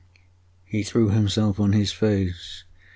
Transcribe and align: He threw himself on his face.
He 0.65 0.81
threw 0.81 1.09
himself 1.09 1.59
on 1.59 1.73
his 1.73 1.91
face. 1.91 2.63